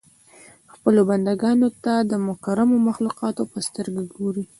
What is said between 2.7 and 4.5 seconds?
مخلوقاتو په سترګه ګوري.